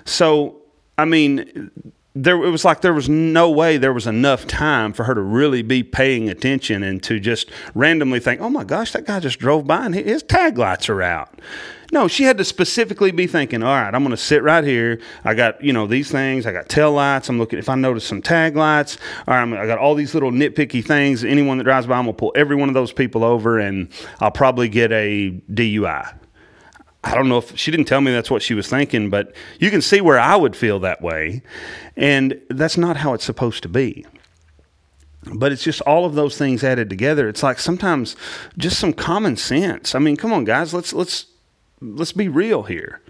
So, 0.05 0.63
I 0.97 1.05
mean, 1.05 1.71
there 2.15 2.37
it 2.45 2.51
was 2.51 2.65
like 2.65 2.81
there 2.81 2.93
was 2.93 3.09
no 3.09 3.51
way 3.51 3.77
there 3.77 3.93
was 3.93 4.07
enough 4.07 4.47
time 4.47 4.93
for 4.93 5.05
her 5.05 5.15
to 5.15 5.21
really 5.21 5.63
be 5.63 5.83
paying 5.83 6.29
attention 6.29 6.83
and 6.83 7.03
to 7.03 7.19
just 7.19 7.51
randomly 7.75 8.21
think, 8.21 8.41
"Oh 8.41 8.51
my 8.51 8.65
gosh, 8.65 8.93
that 8.93 9.05
guy 9.05 9.19
just 9.21 9.39
drove 9.41 9.67
by 9.67 9.87
and 9.87 9.95
his 9.95 10.23
tag 10.23 10.57
lights 10.57 10.89
are 10.89 11.03
out." 11.03 11.41
No, 11.93 12.09
she 12.09 12.25
had 12.25 12.39
to 12.39 12.45
specifically 12.45 13.13
be 13.13 13.27
thinking, 13.29 13.63
all 13.63 13.75
right, 13.75 13.95
I'm 13.95 14.03
going 14.03 14.11
to 14.11 14.17
sit 14.17 14.43
right 14.43 14.65
here. 14.65 15.01
I 15.23 15.35
got, 15.35 15.63
you 15.63 15.73
know, 15.73 15.87
these 15.87 16.11
things. 16.11 16.45
I 16.45 16.51
got 16.51 16.69
tail 16.69 16.91
lights. 16.91 17.29
I'm 17.29 17.39
looking, 17.39 17.59
if 17.59 17.69
I 17.69 17.77
notice 17.77 18.05
some 18.05 18.21
tag 18.21 18.57
lights, 18.57 18.99
all 19.29 19.35
right, 19.35 19.61
I 19.61 19.67
got 19.67 19.79
all 19.79 19.95
these 19.95 20.13
little 20.13 20.33
nitpicky 20.33 20.85
things. 20.85 21.25
Anyone 21.25 21.59
that 21.59 21.65
drives 21.65 21.87
by, 21.87 21.97
I'm 21.97 22.07
going 22.07 22.17
to 22.17 22.19
pull 22.19 22.33
every 22.35 22.57
one 22.57 22.69
of 22.69 22.75
those 22.75 22.93
people 22.93 23.23
over 23.23 23.61
and 23.61 23.89
I'll 24.19 24.33
probably 24.33 24.69
get 24.69 24.91
a 24.91 25.31
DUI. 25.53 26.15
I 27.05 27.15
don't 27.15 27.29
know 27.29 27.39
if 27.39 27.57
she 27.57 27.71
didn't 27.71 27.87
tell 27.87 28.01
me 28.01 28.11
that's 28.13 28.31
what 28.31 28.43
she 28.43 28.55
was 28.55 28.69
thinking, 28.69 29.11
but 29.11 29.35
you 29.61 29.71
can 29.71 29.83
see 29.83 30.01
where 30.01 30.19
I 30.19 30.37
would 30.37 30.57
feel 30.57 30.81
that 30.81 31.03
way. 31.03 31.43
And 31.97 32.41
that's 32.49 32.77
not 32.77 32.97
how 32.97 33.15
it's 33.15 33.25
supposed 33.25 33.63
to 33.63 33.69
be 33.69 34.07
but 35.37 35.53
it's 35.53 35.65
just 35.65 35.81
all 35.83 36.05
of 36.05 36.15
those 36.15 36.37
things 36.37 36.63
added 36.63 36.91
together 36.91 37.31
it's 37.31 37.43
like 37.43 37.59
sometimes 37.59 38.15
just 38.59 38.79
some 38.79 38.93
common 38.93 39.39
sense 39.39 39.95
i 39.95 39.99
mean 39.99 40.19
come 40.19 40.35
on 40.35 40.45
guys 40.45 40.75
let's 40.75 40.93
let's 40.93 41.25
let's 41.85 42.13
be 42.13 42.29
real 42.29 42.65
here. 42.65 43.01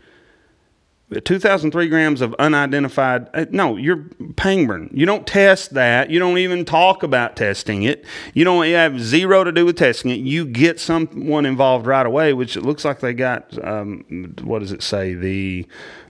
2003 1.24 1.88
grams 1.88 2.20
of 2.20 2.34
unidentified 2.38 3.28
uh, 3.34 3.44
no 3.50 3.76
you're 3.76 3.98
pangburn 4.34 4.88
you 4.92 5.06
don't 5.06 5.26
test 5.26 5.74
that. 5.74 6.10
You 6.10 6.18
don't 6.18 6.38
even 6.38 6.64
talk 6.64 7.02
about 7.02 7.36
testing 7.36 7.82
it. 7.82 8.04
You 8.32 8.44
don't 8.44 8.66
have 8.66 9.00
zero 9.00 9.44
to 9.44 9.52
do 9.52 9.66
with 9.66 9.76
testing 9.76 10.10
it. 10.10 10.20
You 10.20 10.46
get 10.46 10.80
someone 10.80 11.46
involved 11.46 11.86
right 11.86 12.06
away 12.06 12.32
which 12.32 12.56
it 12.56 12.62
looks 12.62 12.84
like 12.84 13.00
they 13.00 13.12
got 13.12 13.62
um, 13.66 14.34
what 14.42 14.60
does 14.60 14.72
it 14.72 14.82
say? 14.82 15.14
The 15.14 15.66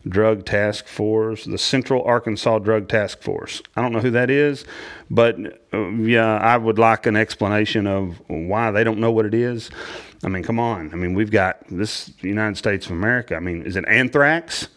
drug 0.09 0.45
task 0.45 0.87
force 0.87 1.45
the 1.45 1.59
central 1.59 2.03
arkansas 2.05 2.59
drug 2.59 2.89
task 2.89 3.23
force 3.23 3.63
i 3.77 3.83
don't 3.83 3.93
know 3.93 4.01
who 4.01 4.11
that 4.11 4.31
is 4.31 4.65
but 5.11 5.37
uh, 5.73 5.89
yeah 5.91 6.37
i 6.39 6.57
would 6.57 6.79
like 6.79 7.07
an 7.07 7.17
explanation 7.17 7.87
of 7.87 8.21
why 8.29 8.71
they 8.71 8.85
don't 8.85 8.99
know 8.99 9.11
what 9.11 9.25
it 9.25 9.35
is 9.35 9.71
I 10.25 10.29
mean, 10.29 10.43
come 10.43 10.59
on. 10.59 10.91
I 10.93 10.97
mean, 10.97 11.15
we've 11.15 11.31
got 11.31 11.59
this 11.71 12.11
United 12.23 12.57
States 12.57 12.87
of 12.87 12.93
America. 12.93 13.37
I 13.37 13.41
mean, 13.41 13.63
is 13.63 13.77
it 13.77 13.85
anthrax? 13.87 14.69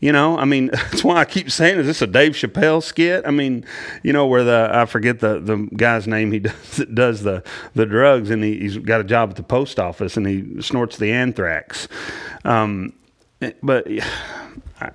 You 0.00 0.12
know, 0.12 0.38
I 0.38 0.44
mean, 0.44 0.66
that's 0.72 1.02
why 1.02 1.16
I 1.16 1.24
keep 1.24 1.50
saying, 1.50 1.78
is 1.78 1.86
this 1.86 2.02
a 2.02 2.06
Dave 2.06 2.32
Chappelle 2.32 2.82
skit? 2.82 3.24
I 3.26 3.30
mean, 3.30 3.64
you 4.02 4.12
know, 4.12 4.26
where 4.26 4.44
the 4.44 4.70
I 4.72 4.86
forget 4.86 5.18
the 5.18 5.40
the 5.40 5.68
guy's 5.76 6.06
name 6.06 6.32
he 6.32 6.38
does 6.40 6.84
does 6.92 7.22
the 7.22 7.42
the 7.74 7.86
drugs, 7.86 8.30
and 8.30 8.44
he, 8.44 8.62
has 8.62 8.78
got 8.78 9.00
a 9.00 9.04
job 9.04 9.30
at 9.30 9.36
the 9.36 9.42
post 9.42 9.80
office, 9.80 10.16
and 10.16 10.26
he 10.26 10.62
snorts 10.62 10.96
the 10.96 11.12
anthrax. 11.12 11.88
Um, 12.44 12.92
but 13.62 13.88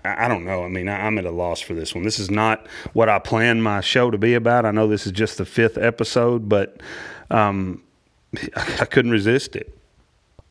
I, 0.03 0.25
I, 0.25 0.27
don't 0.27 0.45
know. 0.45 0.63
I 0.63 0.67
mean, 0.67 0.87
I, 0.87 1.05
I'm 1.05 1.17
at 1.17 1.25
a 1.25 1.31
loss 1.31 1.61
for 1.61 1.73
this 1.73 1.93
one. 1.93 2.03
This 2.03 2.19
is 2.19 2.31
not 2.31 2.67
what 2.93 3.09
I 3.09 3.19
planned 3.19 3.63
my 3.63 3.81
show 3.81 4.11
to 4.11 4.17
be 4.17 4.33
about. 4.33 4.65
I 4.65 4.71
know 4.71 4.87
this 4.87 5.05
is 5.05 5.11
just 5.11 5.37
the 5.37 5.45
fifth 5.45 5.77
episode, 5.77 6.49
but 6.49 6.81
um, 7.29 7.83
I 8.55 8.85
couldn't 8.85 9.11
resist 9.11 9.55
it. 9.55 9.76